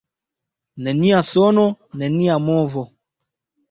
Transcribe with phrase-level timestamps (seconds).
[0.87, 1.65] Nenia sono,
[2.03, 2.83] nenia movo.